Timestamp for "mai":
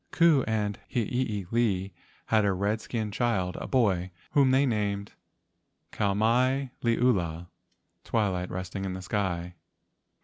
6.15-6.71